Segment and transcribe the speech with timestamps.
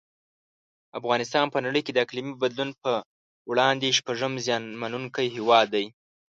[0.99, 2.91] افغانستان په نړۍ کې د اقلیمي بدلون په
[3.49, 5.85] وړاندې شپږم زیانمنونکی هیواد دی.